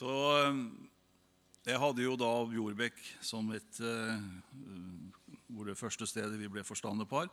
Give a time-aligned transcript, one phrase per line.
[0.00, 0.58] Så eh,
[1.68, 4.22] jeg hadde jo da Bjorbekk som et eh,
[5.50, 7.28] hvor det første stedet vi ble forstanderpar.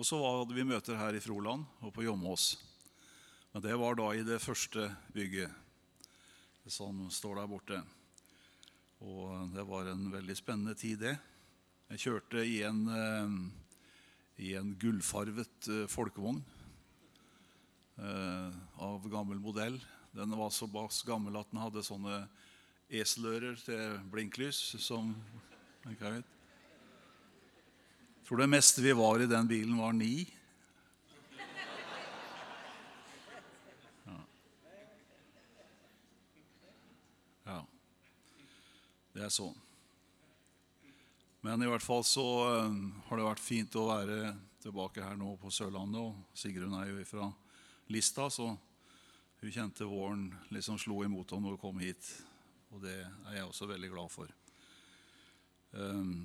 [0.00, 2.54] Og så hadde vi møter her i Froland og på Jomås.
[3.52, 5.52] Men det var da i det første bygget
[6.72, 7.82] som står der borte.
[9.04, 11.16] Og det var en veldig spennende tid, det.
[11.92, 13.40] Jeg kjørte i en, eh,
[14.48, 16.40] i en gullfarvet eh, folkevogn
[18.02, 19.76] av gammel modell.
[20.12, 22.26] Den var såpass gammel at den hadde sånne
[22.92, 25.14] eselører til blinklys som
[25.88, 26.22] jeg
[28.26, 30.22] tror det meste vi var i den bilen, var ni.
[34.06, 34.18] Ja.
[37.48, 37.58] ja.
[39.12, 39.58] Det er sånn.
[41.42, 42.70] Men i hvert fall så uh,
[43.08, 46.00] har det vært fint å være tilbake her nå på Sørlandet.
[46.00, 47.26] Og Sigrun er jo fra
[47.90, 48.52] Lista, så
[49.42, 52.06] hun kjente våren liksom slo imot henne når hun kom hit.
[52.70, 54.30] Og det er jeg også veldig glad for.
[55.72, 56.22] Um,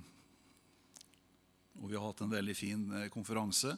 [1.81, 3.75] og vi har hatt en veldig fin eh, konferanse.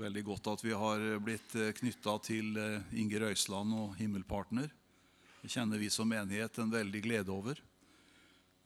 [0.00, 4.70] Veldig godt at vi har blitt eh, knytta til eh, Inger Øysland og Himmelpartner.
[5.40, 7.58] Det kjenner vi som menighet en veldig glede over.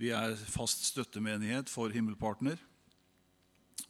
[0.00, 2.58] Vi er fast støttemenighet for Himmelpartner.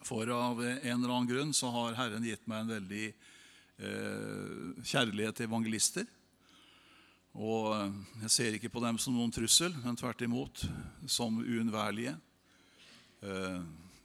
[0.04, 3.06] For av en eller annen grunn så har Herren gitt meg en veldig
[3.78, 6.06] kjærlighet til evangelister.
[7.34, 7.94] Og eh,
[8.24, 10.62] jeg ser ikke på dem som noen trussel, men tvert imot
[11.10, 12.14] som uunnværlige.
[13.26, 13.60] Eh,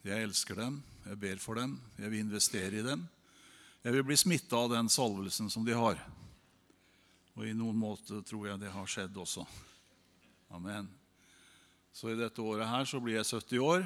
[0.08, 3.06] jeg elsker dem, jeg ber for dem, jeg vil investere i dem.
[3.84, 6.02] Jeg vil bli smitta av den salvelsen som de har.
[7.38, 9.46] Og i noen måte tror jeg det har skjedd også.
[10.58, 10.90] Amen.
[11.94, 13.86] Så i dette året her så blir jeg 70 år.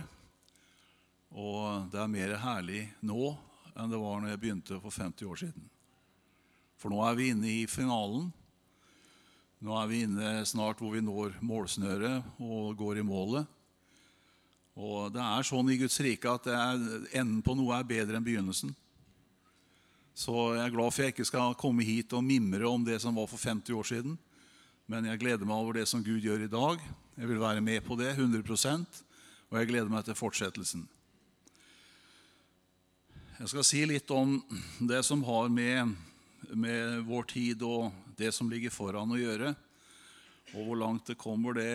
[1.34, 3.34] Og det er mer herlig nå
[3.74, 5.70] enn det var når jeg begynte for 50 år siden.
[6.84, 8.28] For nå er vi inne i finalen
[9.64, 13.48] nå er vi inne snart hvor vi når målsnøret og går i målet.
[14.76, 16.82] Og Det er sånn i Guds rike at er,
[17.16, 18.74] enden på noe er bedre enn begynnelsen.
[20.14, 23.16] Så jeg er glad for jeg ikke skal komme hit og mimre om det som
[23.16, 24.18] var for 50 år siden.
[24.92, 26.84] Men jeg gleder meg over det som Gud gjør i dag.
[27.16, 29.02] Jeg vil være med på det 100%
[29.54, 30.84] og jeg gleder meg til fortsettelsen.
[33.40, 34.42] Jeg skal si litt om
[34.82, 35.94] det som har med,
[36.56, 39.54] med vår tid og det som ligger foran å gjøre.
[40.54, 41.70] Og hvor langt det kommer, det,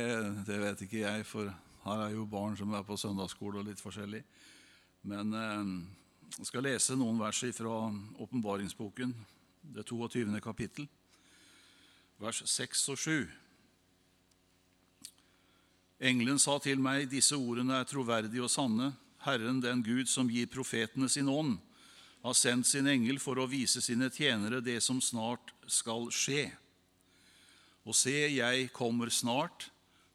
[0.46, 1.50] det, vet ikke jeg, for
[1.84, 4.22] her er jo barn som er på søndagsskole og litt forskjellig.
[5.08, 5.72] Men eh,
[6.38, 7.74] jeg skal lese noen vers fra
[8.22, 9.14] åpenbaringsboken,
[9.74, 10.30] det 22.
[10.44, 10.86] kapittel,
[12.22, 13.28] vers 6 og 7.
[15.98, 18.92] Engelen sa til meg, disse ordene er troverdige og sanne.
[19.24, 21.56] Herren, den Gud som gir profetene sin ånd,
[22.22, 26.48] har sendt sin engel for å vise sine tjenere det som snart skal skje.
[27.88, 29.68] Og se, jeg kommer snart.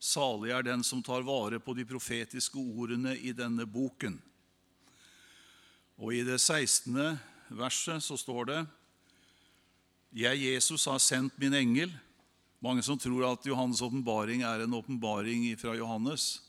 [0.03, 4.17] Salig er den som tar vare på de profetiske ordene i denne boken.
[5.97, 7.17] Og i det 16.
[7.53, 8.61] verset så står det
[10.13, 11.93] Jeg, Jesus, har sendt min engel.
[12.63, 16.41] Mange som tror at Johannes' åpenbaring er en åpenbaring fra Johannes,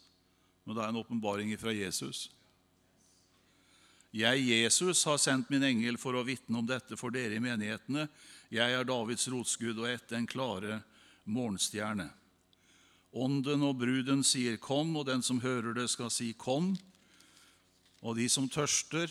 [0.65, 2.28] men det er en åpenbaring fra Jesus.
[4.15, 8.05] Jeg, Jesus, har sendt min engel for å vitne om dette for dere i menighetene.
[8.47, 10.77] Jeg er Davids rotskudd og ett den klare
[11.27, 12.07] morgenstjerne.
[13.11, 16.79] Ånden og bruden sier 'kom', og den som hører det, skal si 'kom'.
[18.03, 19.11] Og de som tørster,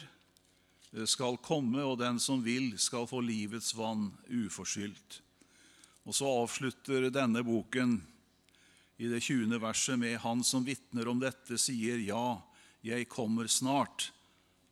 [0.94, 5.20] eh, skal komme, og den som vil, skal få livets vann uforskyldt.
[6.06, 8.02] Og så avslutter denne boken
[9.00, 9.60] i det 20.
[9.60, 12.42] verset med 'Han som vitner om dette, sier ja,
[12.82, 14.12] jeg kommer snart'.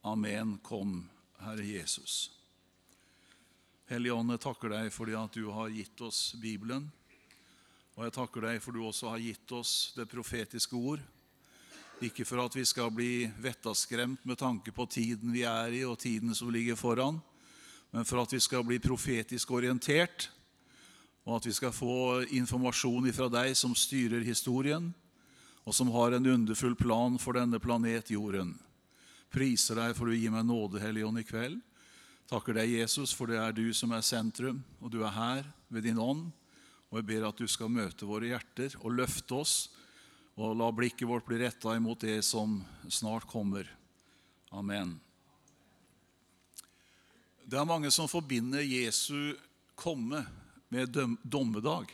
[0.01, 0.57] Amen.
[0.63, 2.31] Kom, Herre Jesus.
[3.85, 6.87] Hellige Ånd, jeg takker deg fordi at du har gitt oss Bibelen.
[7.93, 11.03] Og jeg takker deg for du også har gitt oss det profetiske ord.
[12.01, 15.99] Ikke for at vi skal bli vettaskremt med tanke på tiden vi er i, og
[16.01, 17.21] tiden som ligger foran,
[17.93, 20.31] men for at vi skal bli profetisk orientert,
[21.29, 24.89] og at vi skal få informasjon fra deg som styrer historien,
[25.61, 28.55] og som har en underfull plan for denne planet Jorden.
[29.31, 31.59] Priser deg for du gir meg nåde, Hellige Ånd, i kveld.
[32.31, 35.83] Takker deg, Jesus, for det er du som er sentrum, og du er her ved
[35.87, 36.29] din ånd.
[36.91, 39.55] Og jeg ber at du skal møte våre hjerter og løfte oss,
[40.39, 42.59] og la blikket vårt bli retta imot det som
[42.91, 43.67] snart kommer.
[44.51, 44.97] Amen.
[47.43, 49.35] Det er mange som forbinder Jesu
[49.75, 50.23] komme
[50.71, 51.91] med dommedag.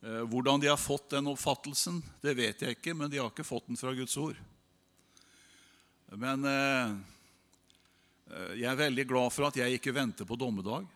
[0.00, 3.44] Eh, hvordan de har fått den oppfattelsen, det vet jeg ikke, men de har ikke
[3.44, 4.40] fått den fra Guds ord.
[6.18, 6.90] Men eh,
[8.34, 10.88] eh, jeg er veldig glad for at jeg ikke venter på dommedag.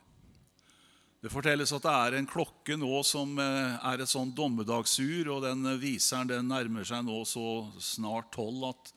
[1.23, 5.47] Det fortelles at det er en klokke nå som eh, er et sånn dommedagsur, og
[5.47, 8.91] den viseren den nærmer seg nå så snart tolv at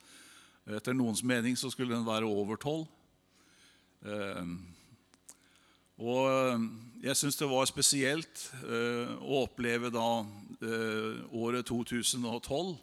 [0.78, 2.90] etter noens mening så skulle den være over tolv.
[4.02, 4.50] Eh,
[6.02, 6.66] og
[7.02, 10.10] jeg syns det var spesielt eh, å oppleve da
[11.38, 12.74] året 2012,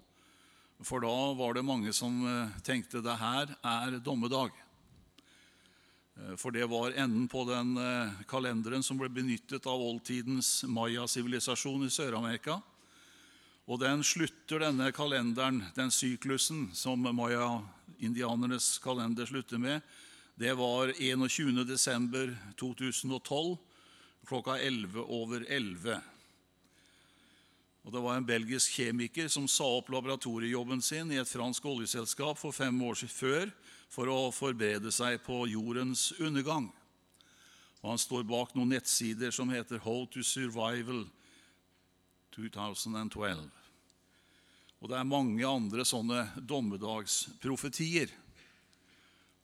[0.84, 2.18] for da var det mange som
[2.66, 4.52] tenkte det her er dommedag.
[6.20, 11.86] Eh, for det var enden på den eh, kalenderen som ble benyttet av oldtidens maya-sivilisasjon
[11.88, 12.62] i Sør-Amerika.
[13.66, 19.82] Og den slutter denne kalenderen, den syklusen som maya-indianernes kalender slutter med,
[20.36, 23.58] det var 21.12.2012
[24.28, 26.02] klokka 11 over 11.
[27.86, 32.40] Og Det var en belgisk kjemiker som sa opp laboratoriejobben sin i et fransk oljeselskap
[32.42, 33.52] for fem år før
[33.94, 36.72] for å forberede seg på jordens undergang.
[37.84, 41.06] Og Han står bak noen nettsider som heter How to Survival
[42.34, 43.46] 2012.
[44.82, 48.10] Og det er mange andre sånne dommedagsprofetier.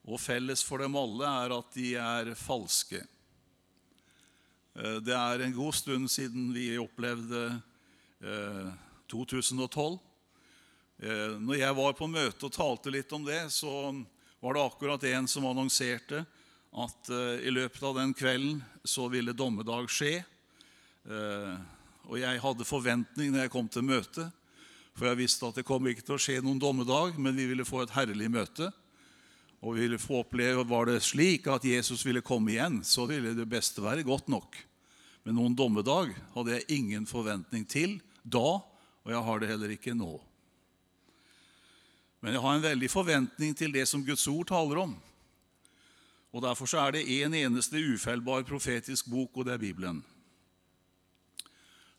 [0.09, 3.05] Og felles for dem alle er at de er falske.
[4.73, 7.61] Eh, det er en god stund siden vi opplevde
[8.21, 9.99] 2012.
[11.01, 13.91] Eh, eh, når jeg var på møte og talte litt om det, så
[14.41, 16.23] var det akkurat en som annonserte
[16.71, 20.21] at uh, i løpet av den kvelden så ville dommedag skje.
[22.07, 24.31] Og jeg hadde forventning når jeg kom til møtet,
[24.95, 27.67] for jeg visste at det kom ikke til å skje noen dommedag, men vi ville
[27.67, 28.69] få et herlig møte.
[29.59, 33.35] Og vi ville få oppleve Var det slik at Jesus ville komme igjen, så ville
[33.35, 34.55] det beste være godt nok.
[35.27, 38.61] Men noen dommedag hadde jeg ingen forventning til da,
[39.01, 40.15] og jeg har det heller ikke nå.
[42.21, 44.93] Men jeg har en veldig forventning til det som Guds ord taler om.
[46.31, 50.03] Og Derfor så er det én en eneste ufeilbar profetisk bok, og det er Bibelen.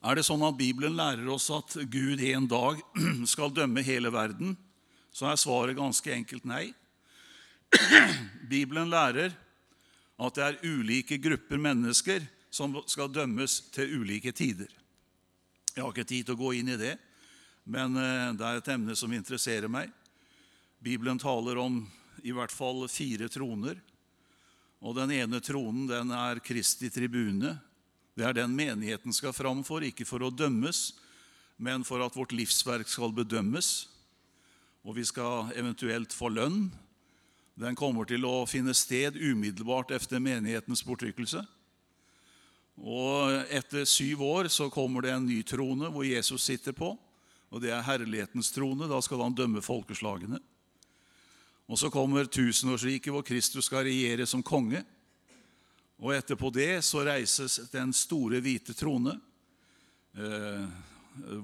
[0.03, 2.81] Er det sånn at Bibelen lærer oss at Gud en dag
[3.33, 4.57] skal dømme hele verden,
[5.13, 6.73] så er svaret ganske enkelt nei.
[8.53, 9.35] Bibelen lærer
[10.23, 14.71] at det er ulike grupper mennesker som skal dømmes til ulike tider.
[15.73, 16.97] Jeg har ikke tid til å gå inn i det,
[17.65, 19.89] men eh, det er et emne som interesserer meg.
[20.85, 21.79] Bibelen taler om
[22.21, 23.79] i hvert fall fire troner.
[24.83, 27.55] Og Den ene tronen den er Kristi tribune.
[28.13, 30.91] Det er den menigheten skal fram for, ikke for å dømmes,
[31.57, 33.71] men for at vårt livsverk skal bedømmes,
[34.85, 36.67] og vi skal eventuelt få lønn.
[37.57, 41.47] Den kommer til å finne sted umiddelbart etter menighetens bortrykkelse.
[42.81, 46.95] Og Etter syv år så kommer det en ny trone hvor Jesus sitter på.
[47.51, 48.89] og Det er herlighetens trone.
[48.89, 50.41] Da skal han dømme folkeslagene.
[51.69, 54.83] Og så kommer tusenårsriket hvor Kristus skal regjere som konge.
[56.03, 59.15] Og etterpå det så reises den store, hvite trone,
[60.19, 60.65] eh,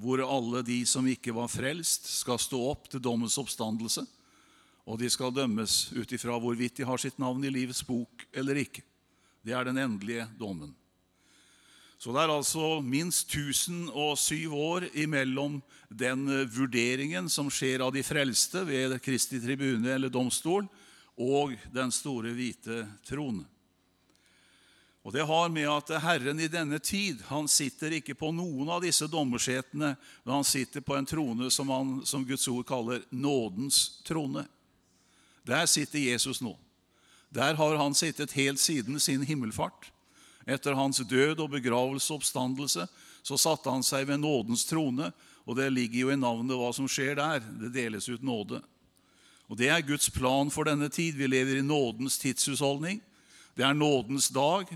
[0.03, 4.03] hvor alle de som ikke var frelst, skal stå opp til dommens oppstandelse.
[4.89, 8.59] Og de skal dømmes ut ifra hvorvidt de har sitt navn i livets bok eller
[8.65, 8.83] ikke.
[9.45, 10.73] Det er den endelige dommen.
[11.99, 15.59] Så det er altså minst 1007 år imellom
[15.91, 20.69] den eh, vurderingen som skjer av de frelste ved Kristi tribune eller domstol,
[21.19, 23.43] og den store hvite trone.
[25.03, 28.83] Og Det har med at Herren i denne tid han sitter ikke på noen av
[28.85, 34.03] disse dommersetene, men han sitter på en trone som, han, som Guds ord kaller nådens
[34.07, 34.45] trone.
[35.49, 36.53] Der sitter Jesus nå.
[37.33, 39.91] Der har han sittet helt siden sin himmelfart.
[40.49, 42.87] Etter hans død og begravelse og oppstandelse
[43.27, 45.11] så satte han seg ved nådens trone.
[45.45, 47.45] Og det ligger jo i navnet hva som skjer der.
[47.61, 48.63] Det deles ut nåde.
[49.49, 51.17] Og Det er Guds plan for denne tid.
[51.17, 53.01] Vi lever i nådens tidshusholdning.
[53.57, 54.69] Det er nådens dag,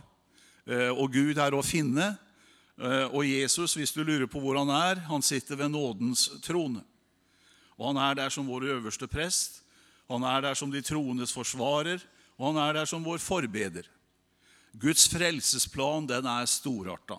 [0.67, 2.19] eh, og Gud er å finne.
[2.81, 6.83] Eh, og Jesus, hvis du lurer på hvor han er, han sitter ved nådens trone.
[7.79, 9.63] Og han er der som vår øverste prest.
[10.11, 12.03] Han er der som de troendes forsvarer,
[12.39, 13.87] og han er der som vår forbeder.
[14.73, 17.19] Guds frelsesplan den er storarta.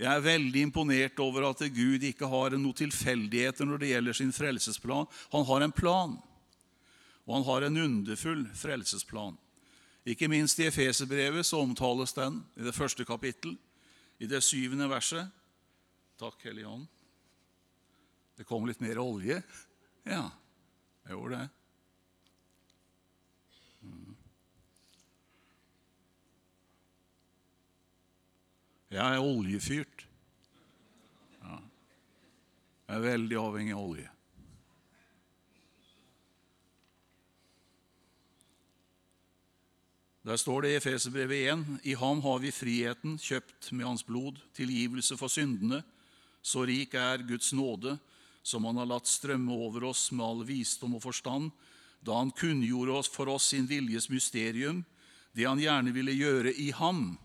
[0.00, 4.32] Jeg er veldig imponert over at Gud ikke har noen tilfeldigheter når det gjelder sin
[4.34, 5.06] frelsesplan.
[5.34, 6.16] Han har en plan,
[7.22, 9.36] og han har en underfull frelsesplan.
[10.02, 13.54] Ikke minst i Efeserbrevet så omtales den i det første kapittel,
[14.18, 15.30] i det syvende verset.
[16.18, 16.88] Takk, Hellige Ånd.
[18.38, 19.38] Det kom litt mer olje.
[20.08, 20.24] Ja,
[21.06, 21.61] jeg gjorde det.
[28.92, 30.02] Jeg er oljefyrt.
[31.40, 31.58] Ja.
[32.88, 34.08] Jeg er veldig avhengig av olje.
[40.22, 44.38] Der står det i Efeserbrevet 1.: I ham har vi friheten, kjøpt med hans blod,
[44.54, 45.80] tilgivelse for syndene.
[46.42, 47.96] Så rik er Guds nåde,
[48.42, 51.50] som han har latt strømme over oss med all visdom og forstand,
[52.04, 54.84] da han kunngjorde for oss sin viljes mysterium,
[55.32, 57.16] det han gjerne ville gjøre i ham.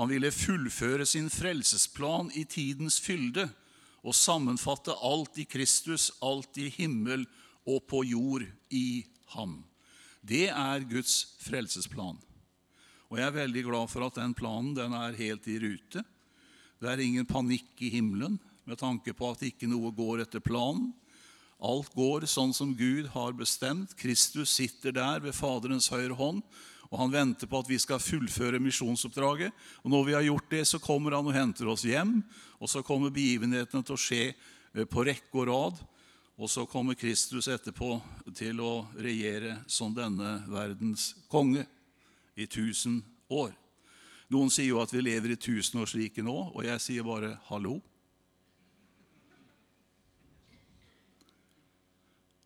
[0.00, 3.44] Han ville fullføre sin frelsesplan i tidens fylde
[4.00, 7.26] og sammenfatte alt i Kristus, alt i himmel
[7.68, 9.02] og på jord i
[9.34, 9.58] ham.
[10.24, 12.16] Det er Guds frelsesplan.
[13.12, 16.06] Og jeg er veldig glad for at den planen den er helt i rute.
[16.80, 20.94] Det er ingen panikk i himmelen med tanke på at ikke noe går etter planen.
[21.60, 23.92] Alt går sånn som Gud har bestemt.
[24.00, 26.40] Kristus sitter der ved Faderens høyre hånd,
[26.90, 29.54] og han venter på at vi skal fullføre misjonsoppdraget.
[29.84, 32.18] Og når vi har gjort det, så kommer han og henter oss hjem,
[32.58, 35.80] og så kommer begivenhetene til å skje eh, på rekke og rad.
[36.40, 37.98] Og så kommer Kristus etterpå
[38.34, 41.66] til å regjere som denne verdens konge
[42.34, 43.52] i tusen år.
[44.30, 47.76] Noen sier jo at vi lever i tusenårsriket nå, og jeg sier bare hallo.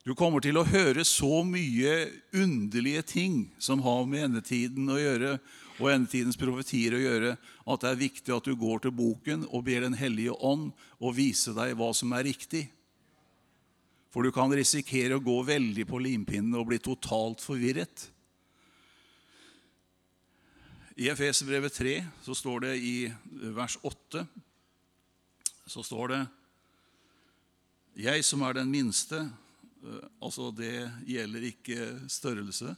[0.05, 1.93] Du kommer til å høre så mye
[2.37, 5.39] underlige ting som har med endetiden å gjøre,
[5.81, 9.65] og endetidens profetier å gjøre, at det er viktig at du går til boken og
[9.65, 12.67] ber Den hellige ånd å vise deg hva som er riktig.
[14.13, 18.11] For du kan risikere å gå veldig på limpinnen og bli totalt forvirret.
[21.01, 22.97] I Efeserbrevet 3 så står det i
[23.57, 24.23] vers 8
[25.65, 26.21] så står det
[28.05, 29.25] Jeg som er den minste
[30.21, 31.79] altså, det gjelder ikke
[32.13, 32.75] størrelse,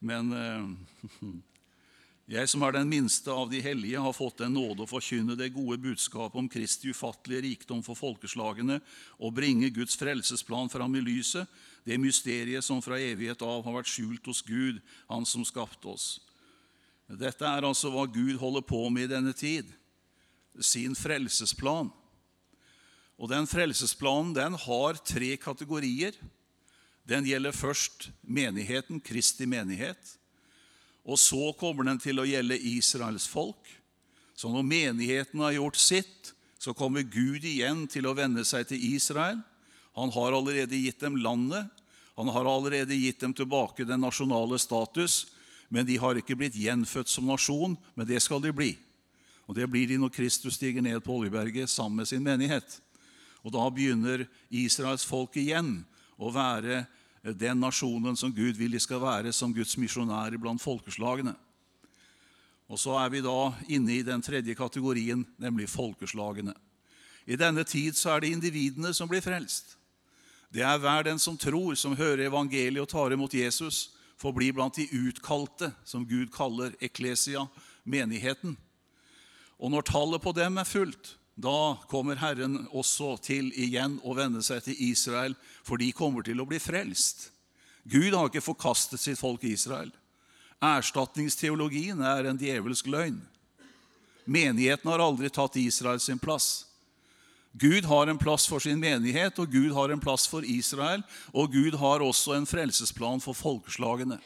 [0.00, 1.34] men eh,
[2.36, 5.52] jeg som er den minste av de hellige, har fått den nåde å forkynne det
[5.54, 8.80] gode budskapet om Kristi ufattelige rikdom for folkeslagene
[9.18, 11.46] og bringe Guds frelsesplan fram i lyset,
[11.84, 16.20] det mysteriet som fra evighet av har vært skjult hos Gud, Han som skapte oss.
[17.10, 19.66] Dette er altså hva Gud holder på med i denne tid,
[20.60, 21.90] sin frelsesplan.
[23.20, 26.14] Og den frelsesplanen den har tre kategorier.
[27.10, 30.14] Den gjelder først menigheten, Kristi menighet.
[31.02, 33.66] Og så kommer den til å gjelde Israels folk.
[34.38, 38.84] Så når menigheten har gjort sitt, så kommer Gud igjen til å vende seg til
[38.92, 39.40] Israel.
[39.98, 41.66] Han har allerede gitt dem landet.
[42.14, 45.24] Han har allerede gitt dem tilbake den nasjonale status.
[45.68, 48.74] Men de har ikke blitt gjenfødt som nasjon, men det skal de bli.
[49.50, 52.78] Og Det blir de når Kristus stiger ned på Oljeberget sammen med sin menighet.
[53.42, 55.80] Og Da begynner Israels folk igjen
[56.20, 56.84] å være
[57.22, 61.34] den nasjonen som Gud vil de skal være som Guds misjonærer blant folkeslagene.
[62.70, 66.54] Og så er vi da inne i den tredje kategorien, nemlig folkeslagene.
[67.26, 69.76] I denne tid så er det individene som blir frelst.
[70.50, 74.50] Det er hver den som tror, som hører evangeliet og tar imot Jesus, får bli
[74.52, 77.46] blant de utkalte, som Gud kaller eklesia,
[77.84, 78.56] menigheten.
[79.60, 84.42] Og når tallet på dem er fullt, da kommer Herren også til igjen å vende
[84.44, 87.30] seg til Israel, for de kommer til å bli frelst.
[87.88, 89.90] Gud har ikke forkastet sitt folk Israel.
[90.60, 93.20] Erstatningsteologien er en djevelsk løgn.
[94.28, 96.66] Menigheten har aldri tatt Israel sin plass.
[97.52, 101.02] Gud har en plass for sin menighet, og Gud har en plass for Israel.
[101.32, 104.20] Og Gud har også en frelsesplan for folkeslagene.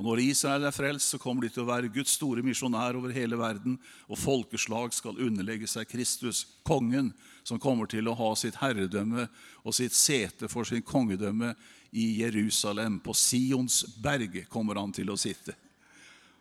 [0.00, 3.12] Og Når Israel er frelst, så kommer de til å være Guds store misjonær over
[3.12, 3.74] hele verden,
[4.08, 7.10] og folkeslag skal underlegge seg Kristus, kongen,
[7.44, 9.26] som kommer til å ha sitt herredømme
[9.60, 11.52] og sitt sete for sin kongedømme
[11.92, 12.96] i Jerusalem.
[13.04, 15.52] På Sions berg kommer han til å sitte.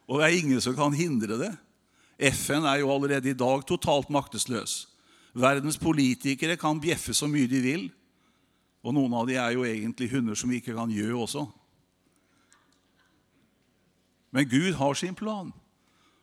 [0.07, 1.51] Og det er ingen som kan hindre det.
[2.31, 4.85] FN er jo allerede i dag totalt maktesløs.
[5.35, 7.89] Verdens politikere kan bjeffe så mye de vil,
[8.87, 11.49] og noen av de er jo egentlig hunder som vi ikke kan gjø også.
[14.29, 15.51] Men Gud har sin plan.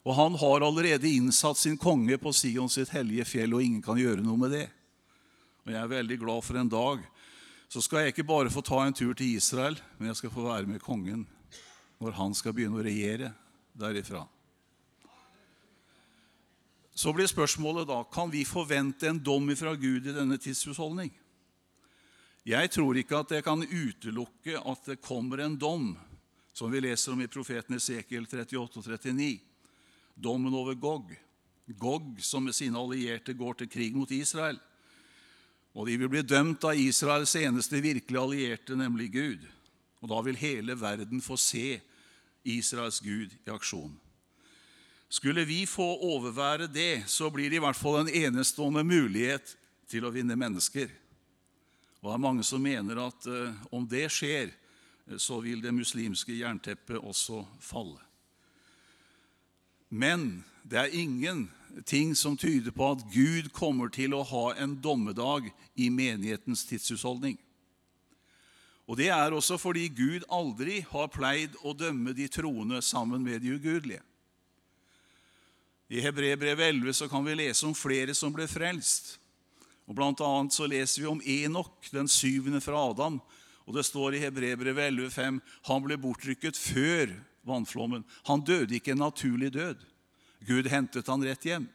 [0.06, 3.98] Og han har allerede innsatt sin konge på Sion sitt hellige fjell, og ingen kan
[3.98, 4.66] gjøre noe med det.
[5.66, 7.02] Og jeg er veldig glad for en dag.
[7.66, 10.46] Så skal jeg ikke bare få ta en tur til Israel, men jeg skal få
[10.46, 11.26] være med kongen
[11.98, 13.32] når han skal begynne å regjere
[13.74, 14.22] derifra.
[16.96, 21.10] Så blir spørsmålet da kan vi forvente en dom fra Gud i denne tidshusholdning.
[22.46, 25.96] Jeg tror ikke at jeg kan utelukke at det kommer en dom
[26.56, 29.26] som vi leser om i profeten Esekiel 38 og 39.
[30.14, 31.10] Dommen over Gog.
[31.66, 34.56] Gog som med sine allierte går til krig mot Israel.
[35.76, 39.44] Og de vil bli dømt av Israels eneste virkelige allierte, nemlig Gud.
[40.00, 41.76] Og da vil hele verden få se
[42.48, 43.92] Israels Gud i aksjon.
[45.12, 49.58] Skulle vi få overvære det, så blir det i hvert fall en enestående mulighet
[49.92, 50.88] til å vinne mennesker.
[52.00, 54.56] Og det er mange som mener at uh, om det skjer,
[55.18, 58.00] så vil det muslimske jernteppet også falle.
[59.88, 65.52] Men det er ingenting som tyder på at Gud kommer til å ha en dommedag
[65.78, 67.38] i menighetens tidshusholdning.
[68.86, 73.42] Og Det er også fordi Gud aldri har pleid å dømme de troende sammen med
[73.42, 74.02] de ugudelige.
[75.90, 79.18] I Hebrebrevet 11 så kan vi lese om flere som ble frelst.
[79.86, 83.20] Og Blant annet så leser vi om Enok, den syvende fra Adam.
[83.66, 87.10] Og Det står i Hebrebrevet 11,5 han ble bortrykket før
[87.46, 88.04] vannflommen.
[88.30, 89.82] Han døde ikke en naturlig død.
[90.46, 91.66] Gud hentet han rett hjem.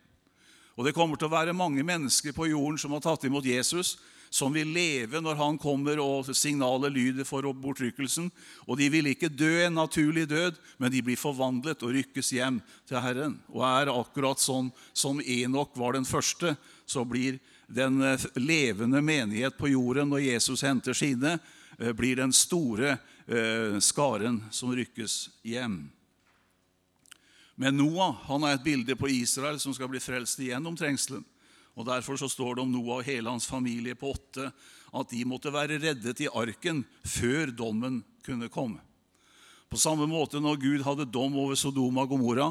[0.79, 3.97] Og Det kommer til å være mange mennesker på jorden som har tatt imot Jesus,
[4.31, 8.29] som vil leve når han kommer og signalet lyder for bortrykkelsen.
[8.63, 12.61] Og de vil ikke dø en naturlig død, men de blir forvandlet og rykkes hjem
[12.87, 13.35] til Herren.
[13.51, 16.55] Og er akkurat sånn som Enok var den første,
[16.87, 21.37] så blir den eh, levende menighet på jorden når Jesus henter sine,
[21.97, 22.93] blir den store
[23.25, 25.83] eh, skaren som rykkes hjem.
[27.57, 31.25] Men Noah han er et bilde på Israel som skal bli frelst igjennom trengselen.
[31.77, 34.51] Og Derfor så står det om Noah og hele hans familie på åtte
[34.91, 38.81] at de måtte være reddet i arken før dommen kunne komme.
[39.71, 42.49] På samme måte når Gud hadde dom over Sodoma og Gomorra,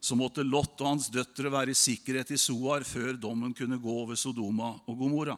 [0.00, 3.98] så måtte Lot og hans døtre være i sikkerhet i Soar før dommen kunne gå
[4.02, 5.36] over Sodoma og Gomorra.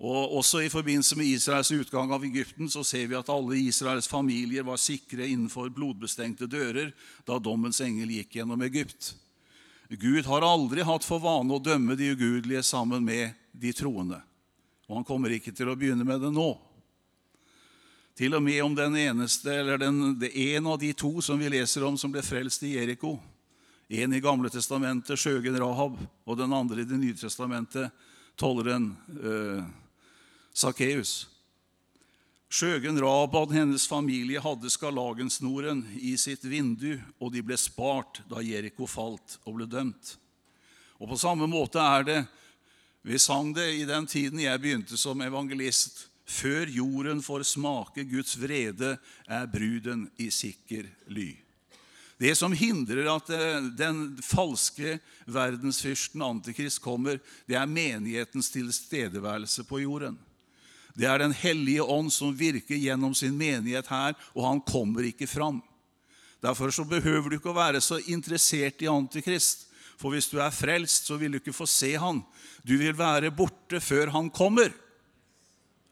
[0.00, 4.08] Og Også i forbindelse med Israels utgang av Egypten så ser vi at alle Israels
[4.08, 6.94] familier var sikre innenfor blodbestengte dører
[7.28, 9.12] da dommens engel gikk gjennom Egypt.
[9.90, 14.22] Gud har aldri hatt for vane å dømme de ugudelige sammen med de troende.
[14.88, 16.48] Og han kommer ikke til å begynne med det nå.
[18.16, 21.50] Til og med om den eneste, eller den, det en av de to som vi
[21.52, 23.18] leser om som ble frelst i Jeriko.
[23.90, 27.90] En i Gamle testamentet, skjøgen Rahab, og den andre i Det nye testamentet,
[28.38, 29.64] tolleren eh,
[30.52, 31.28] Sakkeus.
[32.50, 38.88] Skjøgen Rabad, hennes familie, hadde skarlagensnoren i sitt vindu, og de ble spart da Jeriko
[38.90, 40.16] falt og ble dømt.
[40.98, 42.20] Og På samme måte er det
[43.02, 46.08] Vi sang det i den tiden jeg begynte som evangelist.
[46.26, 51.30] Før jorden får smake Guds vrede, er bruden i sikker ly.
[52.20, 57.16] Det som hindrer at eh, den falske verdensfyrsten Antikrist kommer,
[57.48, 60.18] det er menighetens tilstedeværelse på jorden.
[60.94, 65.26] Det er Den hellige ånd som virker gjennom sin menighet her, og han kommer ikke
[65.26, 65.62] fram.
[66.42, 69.68] Derfor så behøver du ikke å være så interessert i Antikrist.
[70.00, 72.22] For hvis du er frelst, så vil du ikke få se han.
[72.64, 74.72] Du vil være borte før han kommer.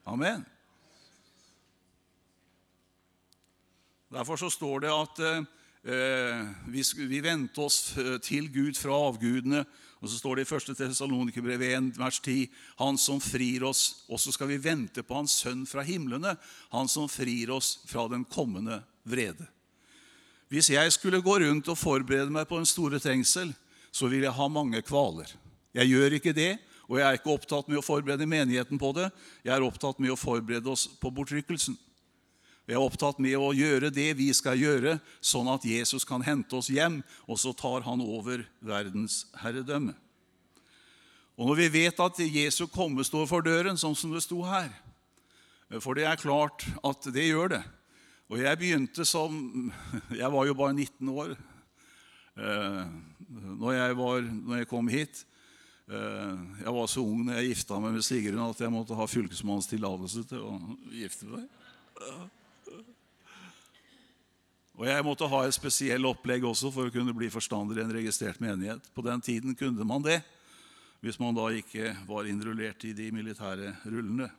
[0.09, 0.41] Amen.
[4.09, 6.81] Derfor så står det at eh, vi,
[7.11, 9.61] vi vendte oss eh, til Gud fra avgudene
[9.99, 10.77] og så står det i 1.
[10.79, 12.47] Tessalonikerbrev 1, vers 10.:
[12.79, 16.37] Han som frir oss, og så skal vi vente på Hans Sønn fra himlene,
[16.71, 19.47] Han som frir oss fra den kommende vrede.
[20.49, 23.51] Hvis jeg skulle gå rundt og forberede meg på en store trengsel,
[23.91, 25.29] så vil jeg ha mange kvaler.
[25.73, 26.57] Jeg gjør ikke det,
[26.89, 29.11] og jeg er ikke opptatt med å forberede menigheten på det.
[29.45, 31.77] Jeg er opptatt med å forberede oss på bortrykkelsen.
[32.69, 36.53] Vi er opptatt med å gjøre det vi skal gjøre, sånn at Jesus kan hente
[36.53, 39.95] oss hjem, og så tar han over verdens herredømme.
[41.33, 44.69] Og når vi vet at Jesu komme står for døren, sånn som det sto her
[45.81, 47.63] For det er klart at det gjør det.
[48.29, 49.33] Og jeg begynte som
[50.13, 51.33] Jeg var jo bare 19 år
[52.37, 52.81] eh,
[53.29, 55.25] når jeg, var, når jeg kom hit.
[55.89, 59.09] Eh, jeg var så ung når jeg gifta meg med Sigrun at jeg måtte ha
[59.09, 60.59] fylkesmannens tillatelse til å
[60.93, 61.47] gifte meg.
[64.79, 67.91] Og jeg måtte ha et spesielt opplegg også for å kunne bli forstander i en
[67.91, 68.85] registrert menighet.
[68.95, 70.21] På den tiden kunne man det,
[71.03, 74.29] hvis man da ikke var innrullert i de militære rullene.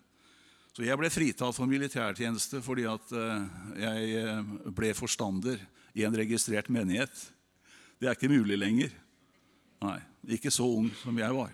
[0.72, 3.44] Så jeg ble fritatt for militærtjeneste fordi at eh,
[3.82, 5.60] jeg eh, ble forstander
[5.92, 7.12] i en registrert menighet.
[8.00, 8.96] Det er ikke mulig lenger.
[9.84, 9.98] Nei,
[10.40, 11.52] ikke så ung som jeg var.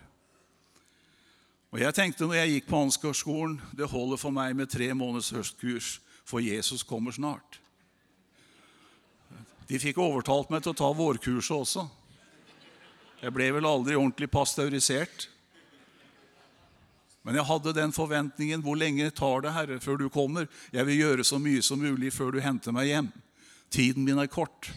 [1.74, 5.34] Og jeg tenkte når jeg gikk på Ansgarskolen, det holder for meg med tre måneders
[5.34, 5.96] høstkurs,
[6.26, 7.58] for Jesus kommer snart.
[9.66, 11.86] De fikk overtalt meg til å ta vårkurset også.
[13.22, 15.26] Jeg ble vel aldri ordentlig pasteurisert.
[17.26, 20.46] Men jeg hadde den forventningen hvor lenge tar det, Herre, før du kommer?
[20.70, 23.08] Jeg vil gjøre så mye som mulig før du henter meg hjem.
[23.74, 24.70] Tiden min er kort.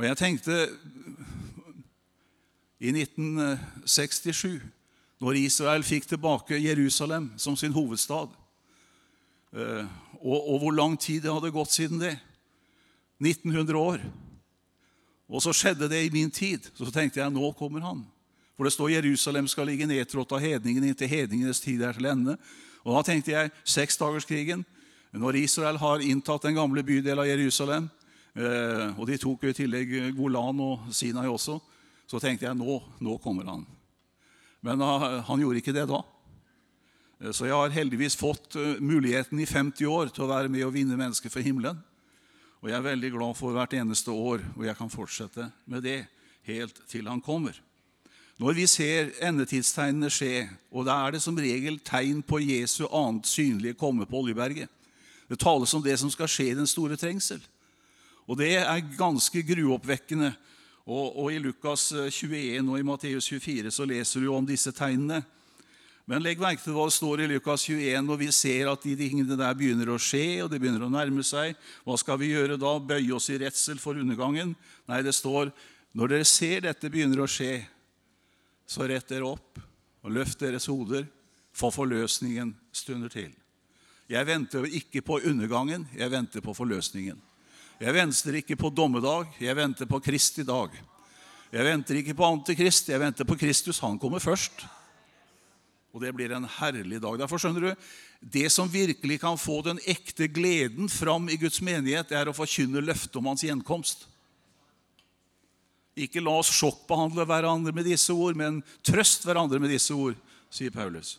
[0.00, 0.56] Og jeg tenkte
[2.80, 4.62] i 1967,
[5.20, 8.32] når Israel fikk tilbake Jerusalem som sin hovedstad,
[9.52, 9.84] eh,
[10.22, 12.16] og, og hvor lang tid det hadde gått siden det
[13.22, 14.02] 1900 år.
[15.32, 16.68] Og så skjedde det i min tid.
[16.74, 18.02] Så tenkte jeg nå kommer han.
[18.56, 22.36] For det står Jerusalem skal ligge nedtrådt av hedningene inntil hedningenes tid er til ende.
[22.84, 24.66] Og da tenkte jeg seksdagerskrigen.
[25.12, 27.88] Når Israel har inntatt den gamle bydelen av Jerusalem,
[28.32, 31.58] Eh, og de tok jo i tillegg Golan og Sinai også.
[32.08, 33.66] Så tenkte jeg nå, nå kommer han.
[34.62, 36.00] Men uh, han gjorde ikke det da.
[37.20, 40.74] Eh, så jeg har heldigvis fått muligheten i 50 år til å være med og
[40.76, 41.80] vinne mennesker for himmelen.
[42.62, 46.04] Og jeg er veldig glad for hvert eneste år hvor jeg kan fortsette med det
[46.46, 47.56] helt til han kommer.
[48.38, 53.26] Når vi ser endetidstegnene skje, og da er det som regel tegn på Jesu annet
[53.26, 54.70] synlige komme på Oljeberget
[55.28, 57.40] Det tales om det som skal skje i den store trengsel.
[58.28, 60.32] Og det er ganske gruoppvekkende.
[60.86, 65.22] Og, og I Lukas 21 og i Matteus 24 så leser du om disse tegnene.
[66.12, 68.92] Men legg merke til hva det står i Lukas 21 når vi ser at de
[69.00, 71.54] tingene der begynner å skje, og det begynner å nærme seg.
[71.88, 72.72] Hva skal vi gjøre da?
[72.84, 74.50] Bøye oss i redsel for undergangen?
[74.92, 75.48] Nei, det står
[75.96, 77.62] når dere ser dette begynner å skje,
[78.68, 79.62] så rett dere opp
[80.04, 81.08] og løft deres hoder,
[81.56, 83.32] for forløsningen stunder til.
[84.12, 87.16] Jeg venter ikke på undergangen, jeg venter på forløsningen.
[87.80, 90.76] Jeg venter ikke på dommedag, jeg venter på Kristi dag.
[91.56, 93.80] Jeg venter ikke på Antikrist, jeg venter på Kristus.
[93.80, 94.68] Han kommer først.
[95.92, 97.18] Og det blir en herlig dag.
[97.20, 97.72] Derfor skjønner du,
[98.20, 102.36] Det som virkelig kan få den ekte gleden fram i Guds menighet, det er å
[102.36, 104.06] forkynne løftet om hans gjenkomst.
[105.98, 110.16] Ikke la oss sjokkbehandle hverandre med disse ord, men trøst hverandre med disse ord,
[110.48, 111.18] sier Paulus.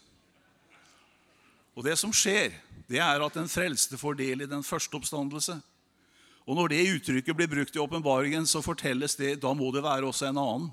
[1.75, 2.53] Og Det som skjer,
[2.89, 5.59] det er at den frelste får del i den første oppstandelse.
[6.47, 10.09] Og Når det uttrykket blir brukt i åpenbaringen, så fortelles det da må det være
[10.09, 10.71] også en annen.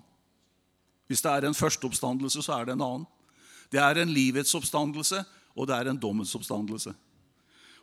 [1.07, 3.07] Hvis det er en første oppstandelse, så er det en annen.
[3.71, 5.23] Det er en livets oppstandelse,
[5.55, 6.95] og det er en dommens oppstandelse.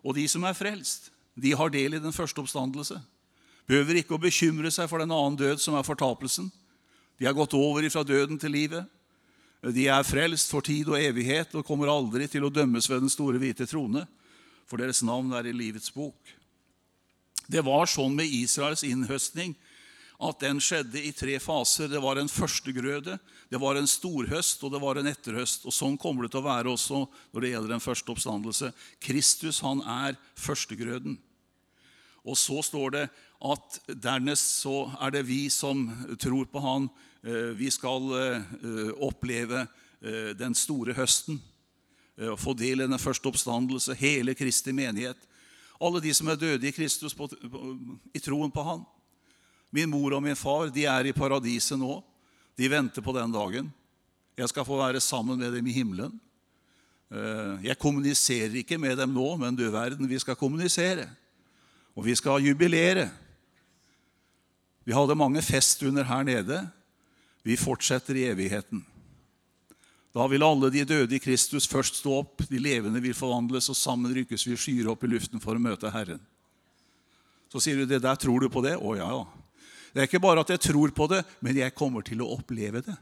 [0.03, 2.99] Og de som er frelst, de har del i den første oppstandelse
[3.67, 6.47] behøver ikke å bekymre seg for den annen død, som er fortapelsen.
[7.19, 8.87] De har gått over fra døden til livet.
[9.73, 13.11] De er frelst for tid og evighet og kommer aldri til å dømmes ved den
[13.11, 14.05] store hvite trone,
[14.67, 16.15] for deres navn er i livets bok.
[17.47, 19.55] Det var sånn med Israels innhøstning
[20.17, 21.89] at den skjedde i tre faser.
[21.91, 25.67] Det var en førstegrøde, det var en storhøst og det var en etterhøst.
[25.69, 28.71] Og Sånn kommer det til å være også når det gjelder den første oppstandelse.
[29.03, 31.19] Kristus han er førstegrøden.
[32.27, 33.03] Og så står det
[33.37, 35.85] at dernest så er det vi som
[36.19, 36.89] tror på Han,
[37.23, 39.67] eh, vi skal eh, oppleve
[40.01, 41.39] eh, den store høsten.
[42.17, 45.19] Få del i den første oppstandelse, hele Kristi menighet.
[45.77, 48.81] Alle de som er døde i Kristus i troen på Han.
[49.73, 51.99] Min mor og min far de er i paradiset nå.
[52.57, 53.69] De venter på den dagen.
[54.37, 56.15] Jeg skal få være sammen med dem i himmelen.
[57.63, 61.07] Jeg kommuniserer ikke med dem nå, men du verden, vi skal kommunisere.
[61.95, 63.07] Og vi skal jubilere.
[64.87, 66.61] Vi hadde mange festunder her nede.
[67.43, 68.85] Vi fortsetter i evigheten.
[70.15, 73.77] Da vil alle de døde i Kristus først stå opp, de levende vil forvandles, og
[73.77, 76.21] sammen rykkes vi skyer opp i luften for å møte Herren.
[77.51, 78.75] Så sier du det der, tror du på det?
[78.81, 79.46] Å ja, ja.
[79.97, 82.83] Det er ikke bare at jeg tror på det, men jeg kommer til å oppleve
[82.85, 82.93] det.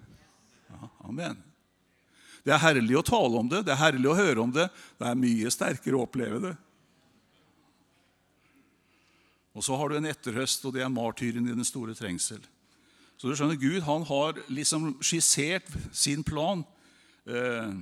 [0.72, 1.42] Ja, amen.
[2.46, 4.70] Det er herlig å tale om det, det er herlig å høre om det.
[4.96, 6.54] Det er mye sterkere å oppleve det.
[9.60, 12.40] Og så har du en etterhøst, og det er martyren i den store trengsel.
[13.20, 16.64] Så du skjønner, Gud han har liksom skissert sin plan.
[17.28, 17.74] Eh,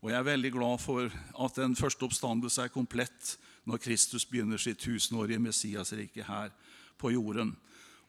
[0.00, 3.34] og jeg er veldig glad for at den første oppstandelse er komplett
[3.68, 6.48] når Kristus begynner sitt tusenårige Messiasrike her
[6.96, 7.52] på jorden.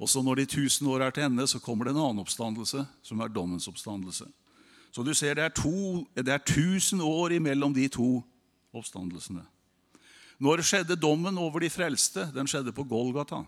[0.04, 2.84] Og så når de tusen år er til ende, så kommer det en annen oppstandelse,
[3.08, 4.28] som er dommens oppstandelse.
[4.92, 8.18] Så du ser det er, to, det er tusen år imellom de to
[8.76, 9.46] oppstandelsene.
[10.44, 12.28] Når skjedde dommen over de frelste?
[12.36, 13.46] Den skjedde på Golgata.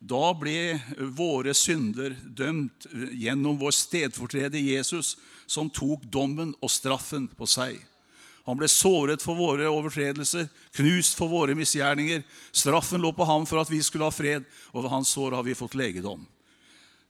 [0.00, 0.78] Da ble
[1.18, 2.86] våre synder dømt
[3.18, 5.16] gjennom vår stedfortreder Jesus,
[5.50, 7.80] som tok dommen og straffen på seg.
[8.50, 12.24] Han ble såret for våre overtredelser, knust for våre misgjerninger.
[12.50, 15.46] Straffen lå på ham for at vi skulle ha fred, og ved hans sår har
[15.46, 16.24] vi fått legedom.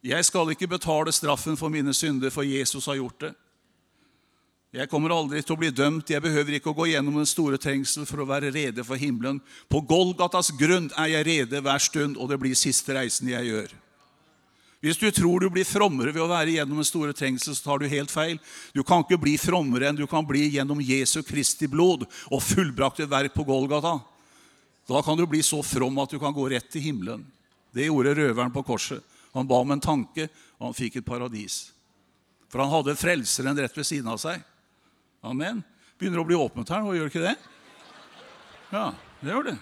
[0.05, 3.33] Jeg skal ikke betale straffen for mine synder, for Jesus har gjort det.
[4.71, 6.13] Jeg kommer aldri til å bli dømt.
[6.13, 9.41] Jeg behøver ikke å gå gjennom den store trengsel for å være rede for himmelen.
[9.67, 13.73] På Golgatas grunn er jeg rede hver stund, og det blir siste reisen jeg gjør.
[14.81, 17.83] Hvis du tror du blir frommere ved å være gjennom den store trengsel, så tar
[17.83, 18.39] du helt feil.
[18.73, 23.09] Du kan ikke bli frommere enn du kan bli gjennom Jesu Kristi blod og fullbrakte
[23.11, 23.99] verk på Golgata.
[24.89, 27.27] Da kan du bli så from at du kan gå rett til himmelen.
[27.77, 29.05] Det gjorde røveren på korset.
[29.37, 30.27] Han ba om en tanke,
[30.59, 31.69] og han fikk et paradis.
[32.51, 34.41] For han hadde frelseren rett ved siden av seg.
[35.23, 35.61] Amen.
[36.01, 37.37] Begynner å bli åpent her nå, gjør ikke det?
[38.73, 38.89] Ja,
[39.21, 39.59] det gjør det.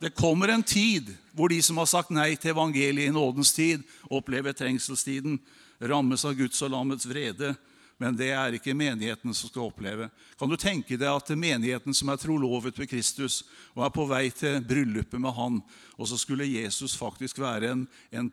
[0.00, 3.82] Det kommer en tid hvor de som har sagt nei til evangeliet i nådens tid,
[4.10, 5.38] opplever trengselstiden,
[5.78, 7.54] rammes av Guds og lammets vrede.
[7.98, 10.06] Men det er ikke menigheten som skal oppleve.
[10.38, 13.40] Kan du tenke deg at menigheten som er trolovet ved Kristus
[13.74, 15.58] og er på vei til bryllupet med Han,
[15.98, 17.84] og så skulle Jesus faktisk være en,
[18.14, 18.30] en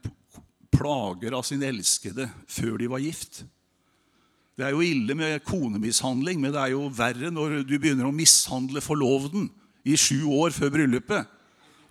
[0.69, 3.41] plager av sin elskede før de var gift?
[4.55, 8.15] Det er jo ille med konemishandling, men det er jo verre når du begynner å
[8.15, 9.49] mishandle forloveden
[9.83, 11.34] i sju år før bryllupet.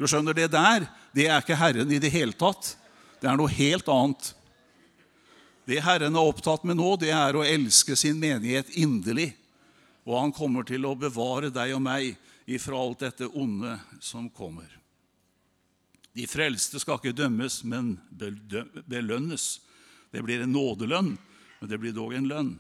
[0.05, 0.85] Du skjønner, Det der
[1.17, 2.75] det er ikke Herren i det hele tatt.
[3.23, 4.35] Det er noe helt annet.
[5.65, 9.31] Det Herren er opptatt med nå, det er å elske sin menighet inderlig.
[10.05, 14.69] Og han kommer til å bevare deg og meg ifra alt dette onde som kommer.
[16.13, 19.49] De frelste skal ikke dømmes, men belønnes.
[20.13, 22.55] Det blir en nådelønn, men det blir dog en lønn.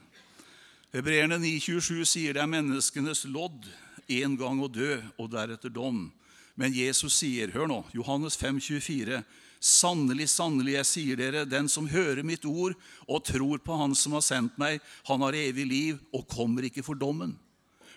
[0.96, 3.68] Hebreerne 9,27 sier det er menneskenes lodd
[4.08, 6.06] en gang å dø og deretter dom.
[6.54, 9.22] Men Jesus sier, hør nå, Johannes 5, 24,
[9.64, 12.74] Sannelig, sannelig, jeg sier dere, den som hører mitt ord
[13.08, 16.84] og tror på Han som har sendt meg, han har evig liv og kommer ikke
[16.84, 17.32] for dommen,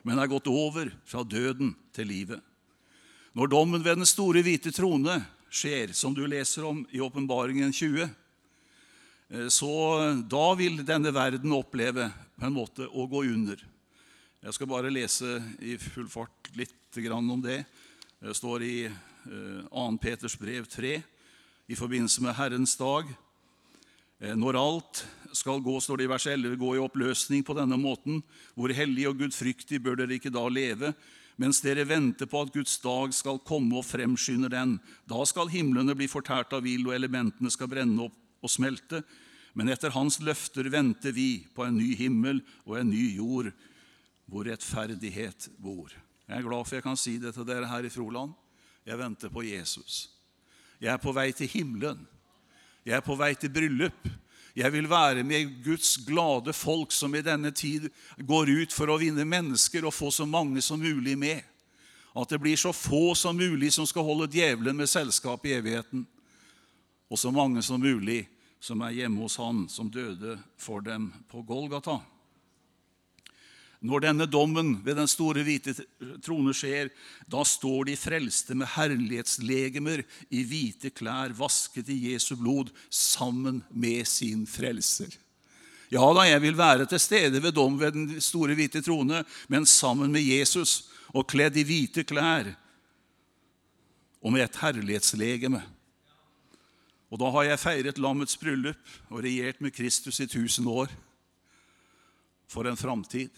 [0.07, 2.39] men er gått over fra døden til livet.
[3.35, 5.19] Når dommen ved den store hvite trone
[5.51, 9.73] skjer, som du leser om i Åpenbaringen 20, eh, så
[10.23, 12.07] da vil denne verden oppleve
[12.39, 13.59] på en måte å gå under.
[14.39, 16.73] Jeg skal bare lese i full fart litt
[17.11, 17.59] om det.
[18.19, 18.89] Det står i
[19.69, 19.69] 2.
[19.69, 21.03] Eh, Peters brev 3
[21.67, 23.05] i forbindelse med Herrens dag.
[24.19, 25.03] Eh, når alt
[25.37, 28.23] skal gå, står det i vers 11, gå i oppløsning på denne måten.
[28.55, 30.95] Hvor hellig og gudfryktig bør dere ikke da leve,
[31.37, 34.79] mens dere venter på at Guds dag skal komme og fremskynde den.
[35.05, 39.03] Da skal himlene bli fortært av ild, og elementene skal brenne opp og smelte.
[39.53, 43.53] Men etter hans løfter venter vi på en ny himmel og en ny jord,
[44.25, 45.93] hvor rettferdighet bor.
[46.27, 48.33] Jeg er glad for jeg kan si det til dere her i Froland.
[48.85, 50.09] Jeg venter på Jesus.
[50.81, 52.01] Jeg er på vei til himmelen.
[52.85, 54.07] Jeg er på vei til bryllup.
[54.57, 58.97] Jeg vil være med Guds glade folk som i denne tid går ut for å
[58.97, 61.43] vinne mennesker og få så mange som mulig med.
[62.17, 66.07] At det blir så få som mulig som skal holde djevelen med selskap i evigheten.
[67.07, 68.25] Og så mange som mulig
[68.59, 71.99] som er hjemme hos Han som døde for dem på Golgata.
[73.87, 75.73] Når denne dommen ved den store hvite
[76.25, 76.89] trone skjer,
[77.29, 84.03] da står de frelste med herlighetslegemer i hvite klær vasket i Jesu blod sammen med
[84.09, 85.13] sin frelser.
[85.93, 89.65] Ja da, jeg vil være til stede ved dom ved den store hvite trone, men
[89.65, 92.51] sammen med Jesus og kledd i hvite klær
[94.19, 95.61] og med et herlighetslegeme.
[97.07, 100.91] Og da har jeg feiret lammets bryllup og regjert med Kristus i tusen år.
[102.51, 103.31] For en framtid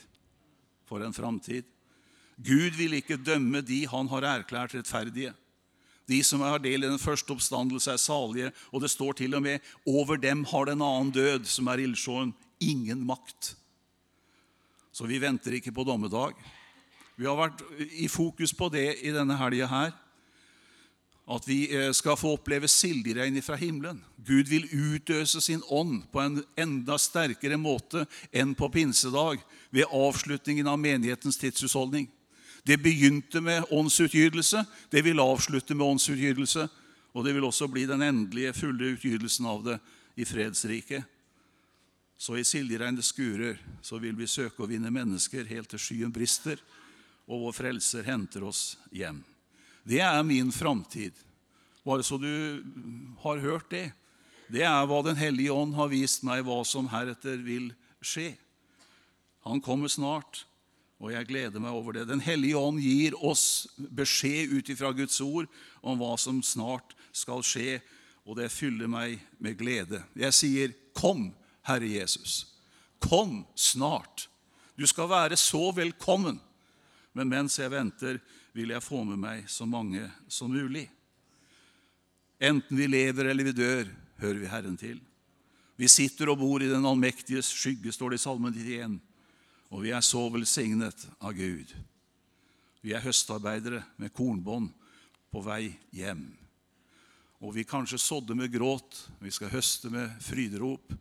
[0.90, 1.68] for en framtid.
[2.40, 5.34] Gud vil ikke dømme de han har erklært rettferdige.
[6.10, 9.44] De som har del i den første oppstandelse, er salige, og det står til og
[9.46, 13.54] med over dem har den annen død, som er ildsjåen, ingen makt.
[14.92, 16.34] Så vi venter ikke på dommedag.
[17.20, 17.62] Vi har vært
[18.00, 19.94] i fokus på det i denne helga her.
[21.30, 24.02] At vi eh, skal få oppleve silderegn fra himmelen.
[24.26, 30.68] Gud vil utøse sin ånd på en enda sterkere måte enn på pinsedag ved avslutningen
[30.68, 32.10] av menighetens tidshusholdning.
[32.66, 36.68] Det begynte med åndsutgytelse, det vil avslutte med åndsutgytelse,
[37.14, 39.80] og det vil også bli den endelige, fulle utgytelsen av det
[40.20, 41.06] i fredsriket.
[42.20, 46.60] Så i siljeregnede skurer så vil vi søke å vinne mennesker helt til skyen brister,
[47.30, 49.22] og vår frelser henter oss hjem.
[49.84, 51.14] Det er min framtid.
[51.86, 52.64] Bare så du
[53.24, 53.92] har hørt det.
[54.50, 58.34] Det er hva Den hellige ånd har vist meg, hva som heretter vil skje.
[59.46, 60.44] Han kommer snart,
[61.00, 62.08] og jeg gleder meg over det.
[62.10, 65.48] Den hellige ånd gir oss beskjed ut ifra Guds ord
[65.82, 67.80] om hva som snart skal skje,
[68.28, 70.04] og det fyller meg med glede.
[70.16, 72.48] Jeg sier, 'Kom, Herre Jesus.
[73.00, 74.28] Kom snart.'
[74.78, 76.40] Du skal være så velkommen.
[77.14, 78.20] Men mens jeg venter,
[78.60, 80.90] vil jeg få med meg så mange som mulig.
[82.40, 83.86] Enten vi lever eller vi dør,
[84.20, 85.00] hører vi Herren til.
[85.80, 88.98] Vi sitter og bor i den allmektiges skygge, står det i Salmen 91.
[89.72, 91.72] Og vi er så velsignet av Gud.
[92.84, 94.74] Vi er høstarbeidere med kornbånd
[95.32, 96.26] på vei hjem.
[97.40, 100.92] Og vi kanskje sådde med gråt, vi skal høste med fryderop.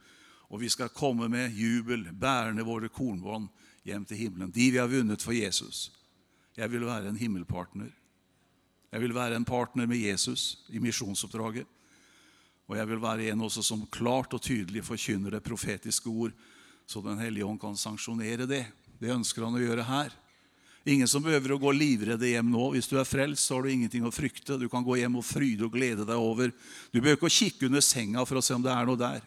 [0.48, 3.50] Og vi skal komme med jubel, bærende våre kornbånd
[3.88, 4.54] hjem til himmelen.
[4.54, 5.88] De vi har vunnet for Jesus.
[6.58, 7.90] Jeg vil være en himmelpartner.
[8.90, 11.66] Jeg vil være en partner med Jesus i misjonsoppdraget.
[12.68, 16.34] Og jeg vil være en også som klart og tydelig forkynner det profetiske ord
[16.88, 18.62] så Den hellige ånd kan sanksjonere det.
[18.96, 20.14] Det ønsker han å gjøre her.
[20.88, 22.70] Ingen som behøver å gå livredde hjem nå.
[22.72, 24.56] Hvis du er frelst, så har du ingenting å frykte.
[24.56, 26.48] Du kan gå hjem og fryde og glede deg over.
[26.88, 29.20] Du behøver ikke å kikke under senga for å se om det er noe der.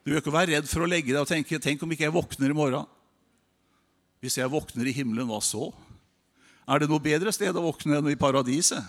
[0.00, 2.16] Du bør ikke være redd for å legge deg og tenke tenk om ikke jeg
[2.16, 2.88] våkner i morgen.
[4.24, 5.68] Hvis jeg våkner i himmelen, hva så?
[6.68, 8.84] Er det noe bedre sted å våkne enn i paradiset?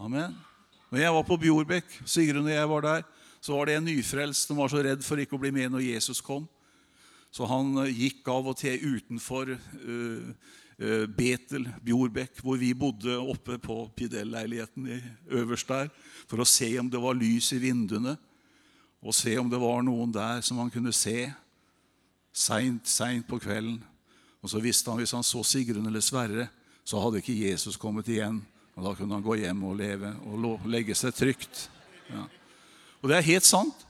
[0.00, 0.32] Amen.
[0.88, 3.02] Når jeg var på Bjorbekk, Sigrun og jeg var der,
[3.44, 5.84] så var det en nyfrelst som var så redd for ikke å bli med når
[5.84, 6.46] Jesus kom.
[7.28, 10.30] Så han eh, gikk av og til utenfor uh,
[10.80, 14.88] uh, Betel, Bjorbekk, hvor vi bodde oppe på Pidell-leiligheten
[15.36, 15.90] øverst der,
[16.24, 18.16] for å se om det var lys i vinduene,
[19.04, 21.26] og se om det var noen der som han kunne se
[22.32, 23.82] seint, seint på kvelden.
[24.46, 26.44] Og så visste han hvis han så Sigrun eller Sverre,
[26.86, 28.38] så hadde ikke Jesus kommet igjen.
[28.78, 31.64] Og Da kunne han gå hjem og leve og legge seg trygt.
[32.06, 32.28] Ja.
[33.02, 33.86] Og det er helt sant.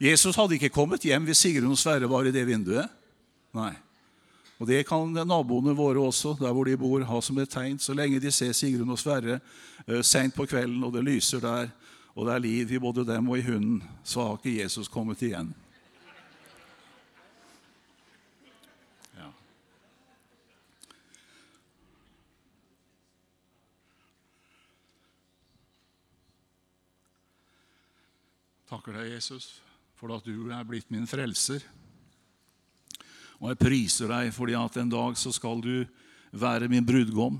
[0.00, 2.88] Jesus hadde ikke kommet hjem hvis Sigrun og Sverre var i det vinduet.
[3.52, 3.74] Nei.
[4.56, 7.76] Og Det kan naboene våre også, der hvor de bor, ha som et tegn.
[7.78, 9.42] Så lenge de ser Sigrun og Sverre
[9.84, 11.68] uh, seint på kvelden, og det lyser der,
[12.14, 15.20] og det er liv i både dem og i hunden, så har ikke Jesus kommet
[15.20, 15.52] igjen.
[28.84, 29.62] Takker deg, Jesus,
[29.96, 31.62] for at du er blitt min frelser.
[33.40, 35.86] Og jeg priser deg fordi at en dag så skal du
[36.36, 37.38] være min brudgom.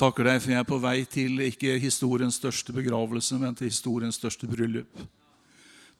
[0.00, 4.16] Takker deg for jeg er på vei til ikke historiens største begravelse, men til historiens
[4.16, 5.04] største bryllup.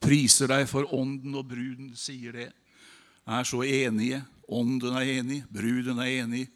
[0.00, 2.48] Priser deg for ånden og bruden sier det.
[3.28, 4.22] Er så enige.
[4.48, 6.46] Ånden er enig, bruden er enig.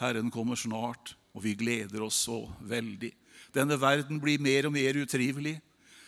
[0.00, 3.12] Herren kommer snart, og vi gleder oss så veldig.
[3.52, 5.58] Denne verden blir mer og mer utrivelig.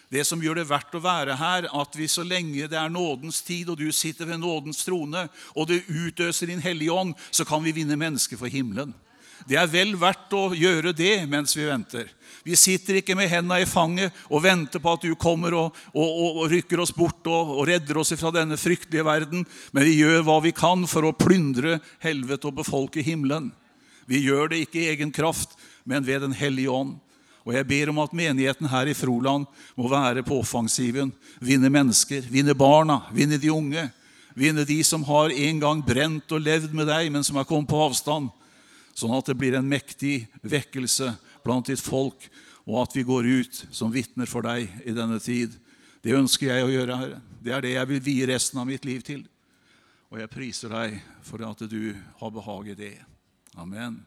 [0.08, 3.42] Det som gjør det verdt å være her, at vi så lenge det er nådens
[3.44, 7.60] tid, og du sitter ved nådens trone, og det utøser din Hellige Ånd, så kan
[7.64, 8.94] vi vinne mennesker for himmelen.
[9.46, 12.08] Det er vel verdt å gjøre det mens vi venter.
[12.42, 16.08] Vi sitter ikke med hendene i fanget og venter på at du kommer og, og,
[16.08, 20.24] og, og rykker oss bort og, redder oss fra denne fryktelige verden, men vi gjør
[20.26, 23.52] hva vi kan for å plyndre helvete og befolke himmelen.
[24.08, 26.96] Vi gjør det ikke i egen kraft, men ved Den hellige ånd.
[27.48, 31.08] Og jeg ber om at menigheten her i Froland må være på offensiven.
[31.40, 33.86] Vinne mennesker, vinne barna, vinne de unge.
[34.36, 37.70] Vinne de som har en gang brent og levd med deg, men som er kommet
[37.70, 38.28] på avstand.
[38.92, 42.28] Sånn at det blir en mektig vekkelse blant ditt folk,
[42.68, 45.56] og at vi går ut som vitner for deg i denne tid.
[46.04, 47.22] Det ønsker jeg å gjøre, Herre.
[47.40, 49.24] Det er det jeg vil vie resten av mitt liv til.
[50.12, 52.94] Og jeg priser deg for at du har behag i det.
[53.56, 54.02] Amen.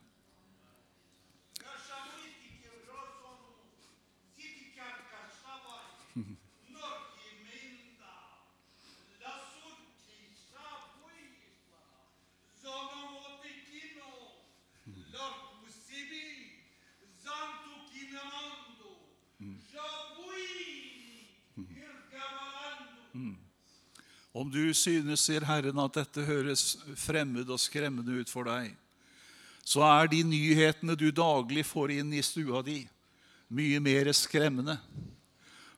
[24.32, 28.72] Om du synes, sier Herren, at dette høres fremmed og skremmende ut for deg,
[29.68, 32.80] så er de nyhetene du daglig får inn i stua di,
[33.52, 34.78] mye mer skremmende.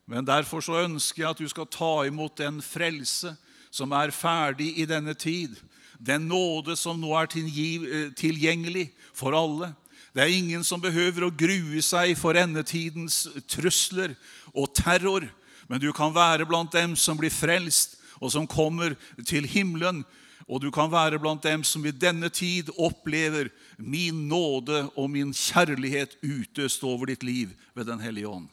[0.05, 3.33] Men derfor så ønsker jeg at du skal ta imot den frelse
[3.73, 5.55] som er ferdig i denne tid.
[5.97, 9.71] Den nåde som nå er eh, tilgjengelig for alle.
[10.13, 14.13] Det er ingen som behøver å grue seg for endetidens trusler
[14.53, 15.25] og terror,
[15.65, 18.95] men du kan være blant dem som blir frelst og som kommer
[19.27, 20.03] til himmelen.
[20.47, 25.31] Og du kan være blant dem som i denne tid opplever min nåde og min
[25.35, 28.49] kjærlighet utøst over ditt liv ved Den hellige ånd.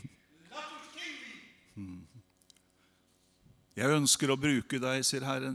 [3.81, 5.55] Jeg ønsker å bruke deg, sier Herren.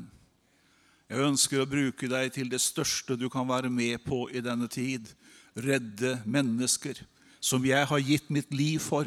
[1.05, 4.65] Jeg ønsker å bruke deg til det største du kan være med på i denne
[4.71, 5.11] tid.
[5.53, 6.97] Redde mennesker
[7.37, 9.05] som jeg har gitt mitt liv for.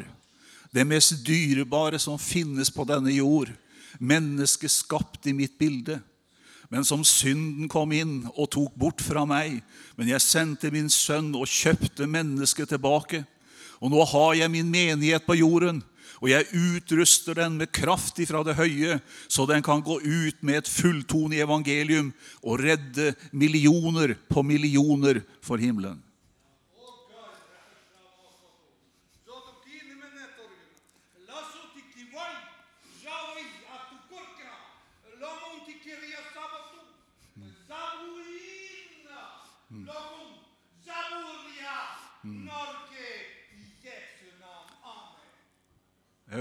[0.71, 3.51] Det mest dyrebare som finnes på denne jord.
[3.99, 5.99] Mennesket skapt i mitt bilde.
[6.71, 9.59] Men som synden kom inn og tok bort fra meg.
[9.99, 13.25] Men jeg sendte min sønn og kjøpte mennesket tilbake.
[13.83, 15.83] Og nå har jeg min menighet på jorden.
[16.19, 18.99] Og jeg utruster den med kraft ifra det høye,
[19.31, 22.11] så den kan gå ut med et fulltonig evangelium
[22.43, 26.01] og redde millioner på millioner for himmelen.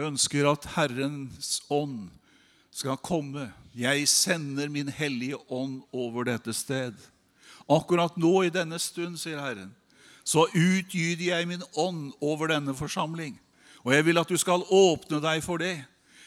[0.08, 2.08] Ønsker at Herrens ånd
[2.74, 3.48] skal komme.
[3.76, 6.96] Jeg sender min hellige ånd over dette sted.
[7.68, 9.70] Akkurat nå i denne stund, sier Herren,
[10.24, 13.36] så utgyter jeg min ånd over denne forsamling.
[13.84, 15.76] Og jeg vil at du skal åpne deg for det.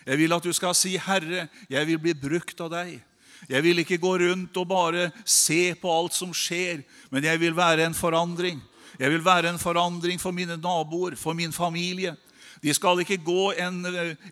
[0.06, 3.02] Jeg vil at du skal si, 'Herre, jeg vil bli brukt av deg'.
[3.50, 7.56] Jeg vil ikke gå rundt og bare se på alt som skjer, men jeg vil
[7.58, 8.62] være en forandring.
[9.00, 12.16] Jeg vil være en forandring for mine naboer, for min familie.
[12.62, 13.86] De skal ikke gå en,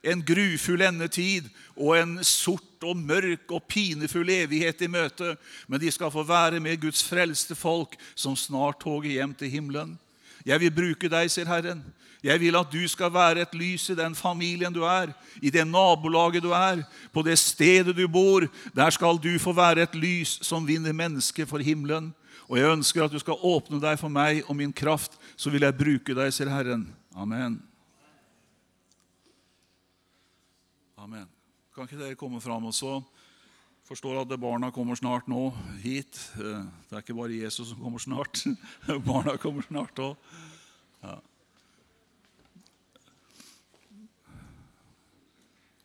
[0.03, 5.33] en grufull endetid og en sort og mørk og pinefull evighet i møte,
[5.67, 9.97] men de skal få være med Guds frelste folk som snart toger hjem til himmelen.
[10.45, 11.81] Jeg vil bruke deg, sier Herren.
[12.23, 15.63] Jeg vil at du skal være et lys i den familien du er, i det
[15.67, 18.45] nabolaget du er, på det stedet du bor.
[18.75, 22.11] Der skal du få være et lys som vinner mennesket for himmelen.
[22.49, 25.63] Og jeg ønsker at du skal åpne deg for meg og min kraft, så vil
[25.63, 26.89] jeg bruke deg, sier Herren.
[27.15, 27.68] Amen.
[30.99, 31.27] Amen.
[31.71, 32.97] Kan ikke dere komme fram og så
[33.87, 35.47] forstår at barna kommer snart nå
[35.79, 36.19] hit.
[36.35, 38.41] Eh, det er ikke bare Jesus som kommer snart.
[39.07, 40.17] Barna kommer snart òg.
[41.05, 41.15] Ja.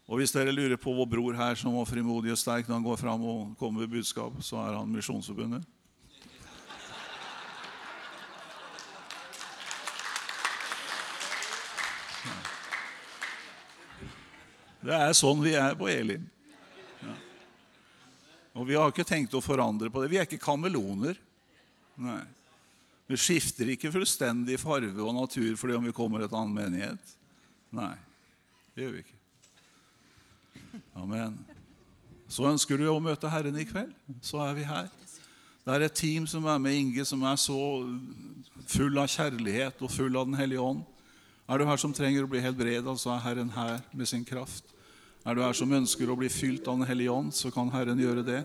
[0.04, 2.88] Og Hvis dere lurer på vår bror her som var frimodig og sterk når han
[2.90, 5.62] går fram og kommer med budskap, så er han Misjonsforbundet.
[14.84, 16.24] Det er sånn vi er på Elim.
[17.00, 17.14] Ja.
[18.60, 20.10] Og vi har ikke tenkt å forandre på det.
[20.12, 21.16] Vi er ikke kameloner.
[22.04, 22.22] Nei.
[23.08, 27.14] Vi skifter ikke fullstendig farve og natur fordi om vi kommer til et annet menighet.
[27.74, 27.92] Nei,
[28.74, 29.18] det gjør vi ikke.
[31.00, 31.36] Amen.
[32.30, 33.92] Så ønsker du å møte Herren i kveld,
[34.24, 34.88] så er vi her.
[35.64, 37.58] Det er et team som er med Inge, som er så
[38.68, 40.82] full av kjærlighet og full av Den hellige ånd.
[41.48, 44.73] Er du her som trenger å bli helbreda, så er Herren her med sin kraft.
[45.24, 48.00] Er du her som ønsker å bli fylt av Den hellige ånd, så kan Herren
[48.00, 48.42] gjøre det.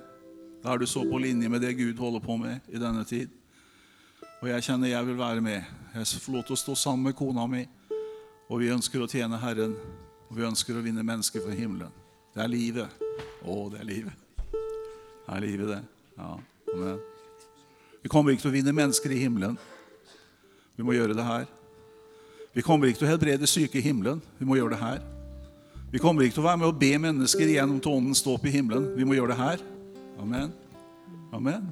[0.64, 3.34] Da er du så på linje med det Gud holder på med i denne tid.
[4.40, 5.68] Og jeg kjenner jeg vil være med.
[5.92, 7.66] Jeg får lov til å stå sammen med kona mi.
[8.48, 9.76] Og vi ønsker å tjene Herren,
[10.30, 11.92] og vi ønsker å vinne mennesker for himmelen.
[12.32, 13.04] Det er livet.
[13.44, 14.26] Å, det er livet.
[14.48, 15.84] Det er livet, det.
[16.16, 16.32] Ja,
[16.74, 17.06] amen.
[18.00, 19.60] Vi kommer ikke til å vinne mennesker i himmelen.
[20.80, 21.48] Vi må gjøre det her.
[22.56, 24.24] Vi kommer ikke til å helbrede syke i himmelen.
[24.40, 25.19] Vi må gjøre det her.
[25.90, 28.54] Vi kommer ikke til å være med å be mennesker igjennom til stå opp i
[28.54, 28.92] himmelen.
[28.94, 29.64] Vi må gjøre det her.
[30.22, 30.52] Amen.
[31.34, 31.72] Amen.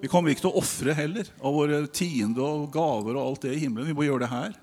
[0.00, 3.54] Vi kommer ikke til å ofre heller av våre tiende og gaver og alt det
[3.56, 3.88] i himmelen.
[3.88, 4.56] Vi må gjøre det her.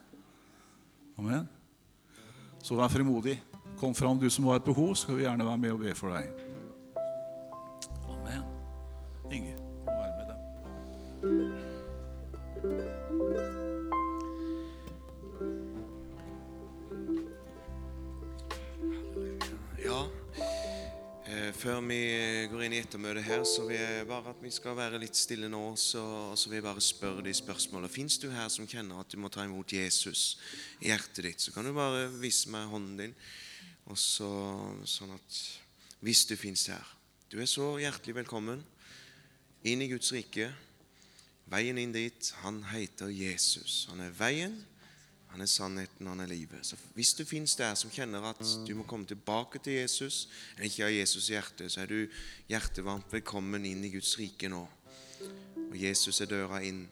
[1.18, 1.48] Amen.
[2.62, 3.40] Så vær frimodig.
[3.82, 6.14] Kom fram, du som har et behov, skal vi gjerne være med og be for
[6.14, 6.30] deg.
[8.10, 8.46] Amen.
[9.30, 11.67] Inge, må være med dem.
[21.56, 21.98] Før vi
[22.52, 25.48] går inn i ettermøtet her, så vil jeg bare at vi skal være litt stille
[25.52, 25.62] nå.
[25.80, 26.02] Så,
[26.36, 27.92] så vil jeg bare spørre de spørsmålene.
[27.92, 30.40] Fins du her som kjenner at du må ta imot Jesus
[30.82, 33.16] i hjertet ditt, så kan du bare vise meg hånden din.
[33.88, 34.28] Og så,
[34.90, 35.40] sånn at
[36.04, 36.84] Hvis du fins her
[37.32, 38.60] Du er så hjertelig velkommen
[39.68, 40.50] inn i Guds rike.
[41.48, 43.86] Veien inn dit, han heter Jesus.
[43.92, 44.58] Han er veien,
[45.38, 46.66] han er sannheten, han er livet.
[46.66, 50.24] Så hvis du fins der som kjenner at du må komme tilbake til Jesus,
[50.56, 52.16] eller ikke har Jesus i hjertet, så er du
[52.50, 54.64] hjertevarmt velkommen inn i Guds rike nå.
[55.68, 56.88] Og Jesus er døra inn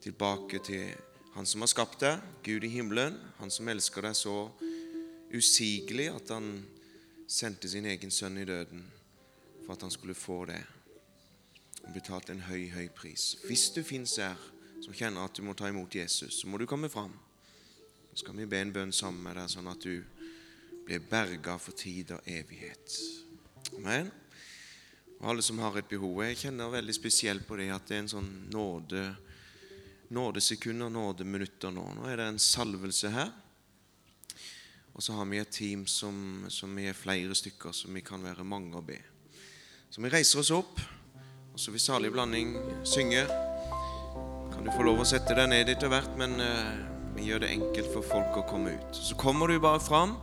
[0.00, 0.96] tilbake til
[1.34, 4.48] Han som har skapt deg, Gud i himmelen, Han som elsker deg så
[5.28, 6.64] usigelig at Han
[7.28, 8.88] sendte sin egen sønn i døden
[9.66, 10.64] for at han skulle få det.
[11.84, 13.36] Og betalte en høy, høy pris.
[13.44, 14.40] Hvis du fins her
[14.80, 17.12] som kjenner at du må ta imot Jesus, så må du komme fram.
[18.18, 20.02] Skal vi be en bønn sammen med deg, sånn at du
[20.88, 22.96] blir berga for tid og evighet.
[23.76, 24.08] Amen.
[25.20, 26.24] Og alle som har et behov.
[26.26, 29.04] Jeg kjenner veldig spesielt på det at det er en sånn nåde
[30.08, 31.84] nådesekunder, nådeminutter nå.
[31.94, 33.30] Nå er det en salvelse her.
[34.96, 38.24] Og så har vi et team som, som vi er flere stykker, som vi kan
[38.24, 38.98] være mange å be.
[39.92, 40.80] Så vi reiser oss opp,
[41.52, 43.28] og så vil salig blanding synge.
[44.50, 47.48] Kan du få lov å sette deg ned etter hvert, men eh, vi gjør det
[47.50, 48.94] enkelt for folk å komme ut.
[48.94, 50.14] Så kommer du bare fram,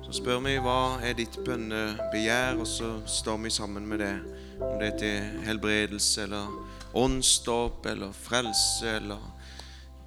[0.00, 4.14] så spør vi hva er ditt bønnebegjær, og så står vi sammen med det.
[4.56, 6.56] Om det er til helbredelse eller
[6.96, 9.20] åndsdåp eller frelse eller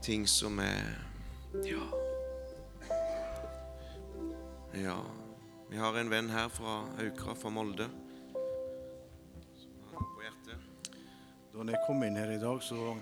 [0.05, 1.01] ting som er
[1.65, 1.86] Ja.
[4.76, 4.97] Ja.
[5.69, 7.89] Vi har en venn her fra Aukra, fra Molde.
[9.55, 10.89] som har på hjertet.
[11.53, 12.97] Da jeg kom inn her i dag, så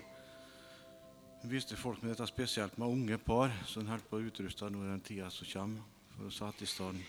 [1.48, 4.90] viste folk med dette spesielt med unge par som holdt på å utruste nå i
[4.90, 5.82] den tida som kommer,
[6.14, 7.00] for å sette i stand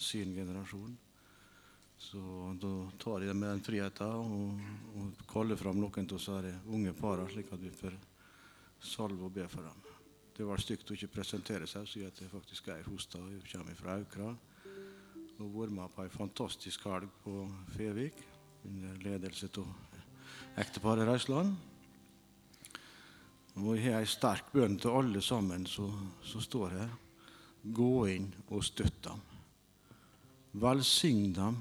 [0.00, 0.94] sin generasjon.
[2.02, 2.20] Så
[2.58, 4.62] da tar de med den friheten og,
[4.98, 7.98] og kaller fram noen av disse unge parene, slik at vi får
[8.82, 9.90] salve og be for dem.
[10.32, 13.28] Det var stygt å ikke presentere seg, så jeg faktisk Geir Hostad.
[13.30, 14.32] Jeg kommer fra Aukra.
[15.42, 18.18] Og vært med på ei fantastisk helg på Fevik
[18.68, 21.71] under ledelse av ekteparet Reisland.
[23.60, 26.96] Og jeg har en sterk bønn til alle sammen som står her.
[27.62, 29.20] Gå inn og støtt dem.
[30.62, 31.60] Velsign dem.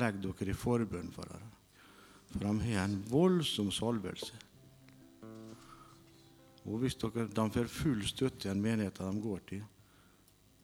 [0.00, 1.48] Legg dere i forbønn for dem.
[2.32, 4.36] For de har en voldsom salvelse.
[6.68, 9.64] Og hvis dere, de får full støtte i en menighet de går til,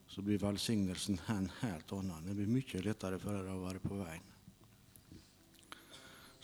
[0.09, 2.25] så blir velsignelsen en helt annen.
[2.27, 4.31] Det blir mye lettere for dere å være på veien.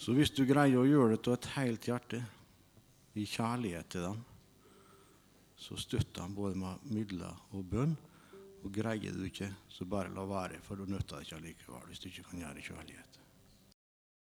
[0.02, 2.24] Så hvis du greier å gjøre det av et helt hjerte,
[3.16, 4.22] i kjærlighet til dem,
[5.62, 7.98] så støtter han både med midler og bønn.
[8.62, 12.02] Og greier du ikke, så bare la være, for du nytter det ikke allikevel hvis
[12.02, 13.21] du ikke kan gjøre kjærlighet.